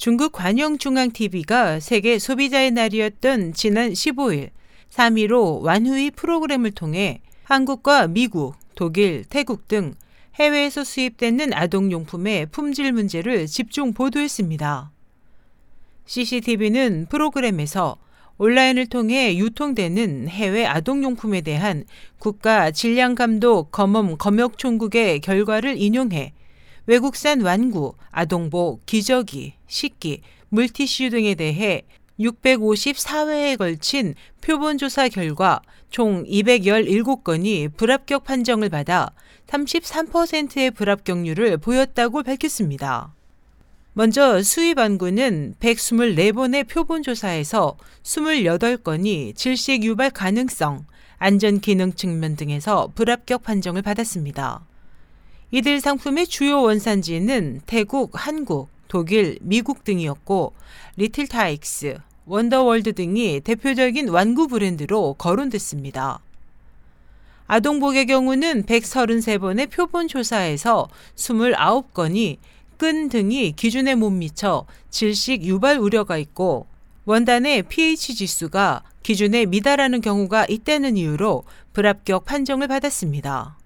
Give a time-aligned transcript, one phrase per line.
[0.00, 4.48] 중국 관영중앙TV가 세계 소비자의 날이었던 지난 15일
[4.88, 9.92] 3.15 완후히 프로그램을 통해 한국과 미국, 독일, 태국 등
[10.36, 14.90] 해외에서 수입되는 아동용품의 품질 문제를 집중 보도했습니다.
[16.06, 17.98] CCTV는 프로그램에서
[18.38, 21.84] 온라인을 통해 유통되는 해외 아동용품에 대한
[22.18, 26.32] 국가 질량감독 검험 검역총국의 결과를 인용해
[26.86, 31.82] 외국산 완구, 아동복, 기저귀, 식기, 물티슈 등에 대해
[32.18, 39.10] 654회에 걸친 표본조사 결과 총 217건이 불합격 판정을 받아
[39.46, 43.14] 33%의 불합격률을 보였다고 밝혔습니다.
[43.92, 50.86] 먼저 수입 완구는 124번의 표본조사에서 28건이 질식 유발 가능성,
[51.18, 54.64] 안전 기능 측면 등에서 불합격 판정을 받았습니다.
[55.52, 60.52] 이들 상품의 주요 원산지는 태국, 한국, 독일, 미국 등이었고
[60.96, 66.20] 리틀 타익스, 원더월드 등이 대표적인 완구 브랜드로 거론됐습니다.
[67.48, 72.36] 아동복의 경우는 133번의 표본 조사에서 29건이
[72.76, 76.66] 끈 등이 기준에 못 미쳐 질식 유발 우려가 있고
[77.06, 81.42] 원단의 pH 지수가 기준에 미달하는 경우가 있다는 이유로
[81.72, 83.59] 불합격 판정을 받았습니다.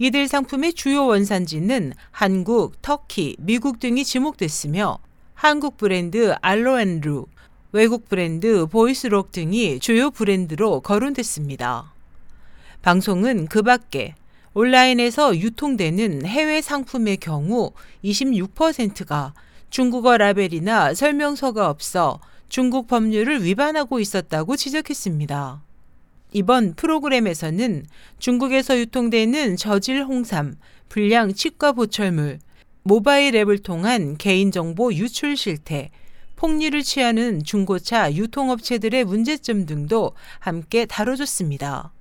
[0.00, 5.00] 이들 상품의 주요 원산지는 한국, 터키, 미국 등이 지목됐으며
[5.34, 7.26] 한국 브랜드 알로앤루,
[7.72, 11.92] 외국 브랜드 보이스록 등이 주요 브랜드로 거론됐습니다.
[12.80, 14.14] 방송은 그 밖에
[14.54, 17.72] 온라인에서 유통되는 해외 상품의 경우
[18.04, 19.34] 26%가
[19.68, 25.67] 중국어 라벨이나 설명서가 없어 중국 법률을 위반하고 있었다고 지적했습니다.
[26.32, 27.86] 이번 프로그램에서는
[28.18, 30.56] 중국에서 유통되는 저질 홍삼,
[30.88, 32.38] 불량 치과 보철물,
[32.82, 35.90] 모바일 앱을 통한 개인정보 유출 실태,
[36.36, 41.92] 폭리를 취하는 중고차 유통업체들의 문제점 등도 함께 다뤄줬습니다.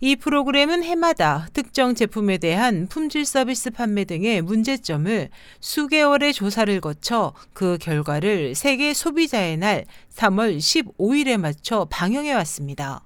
[0.00, 5.30] 이 프로그램은 해마다 특정 제품에 대한 품질 서비스 판매 등의 문제점을
[5.60, 13.04] 수개월의 조사를 거쳐 그 결과를 세계 소비자의 날 3월 15일에 맞춰 방영해 왔습니다.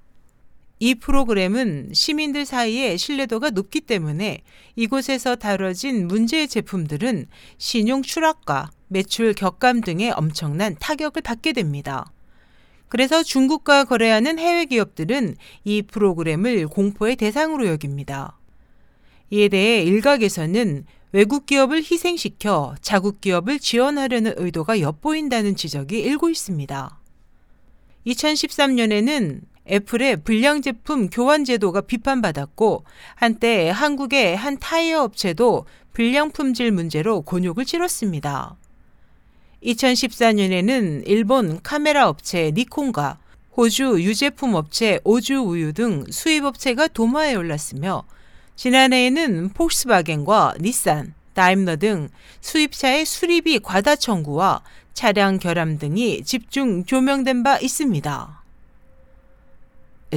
[0.80, 4.42] 이 프로그램은 시민들 사이에 신뢰도가 높기 때문에
[4.76, 7.26] 이곳에서 다뤄진 문제의 제품들은
[7.58, 12.12] 신용 추락과 매출 격감 등의 엄청난 타격을 받게 됩니다.
[12.88, 18.38] 그래서 중국과 거래하는 해외 기업들은 이 프로그램을 공포의 대상으로 여깁니다.
[19.30, 26.98] 이에 대해 일각에서는 외국 기업을 희생시켜 자국 기업을 지원하려는 의도가 엿보인다는 지적이 일고 있습니다.
[28.06, 29.40] 2013년에는
[29.70, 32.84] 애플의 불량 제품 교환 제도가 비판받았고
[33.14, 38.56] 한때 한국의 한 타이어 업체도 불량 품질 문제로 곤욕을 치렀습니다.
[39.62, 43.18] 2014년에는 일본 카메라 업체 니콘과
[43.56, 48.04] 호주 유제품 업체 오주 우유 등 수입 업체가 도마에 올랐으며
[48.54, 52.08] 지난해에는 폭스바겐과 닛산, 다임러 등
[52.40, 54.62] 수입차의 수리비 과다 청구와
[54.94, 58.37] 차량 결함 등이 집중 조명된 바 있습니다.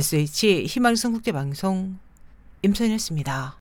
[0.01, 1.99] SH 희망성 국제방송
[2.63, 3.60] 임선이었습니다.